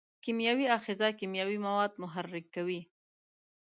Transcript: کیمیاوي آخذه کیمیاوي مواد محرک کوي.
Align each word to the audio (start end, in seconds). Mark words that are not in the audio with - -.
کیمیاوي 0.23 0.65
آخذه 0.77 1.07
کیمیاوي 1.19 1.57
مواد 1.65 1.91
محرک 2.01 2.45
کوي. 2.55 2.81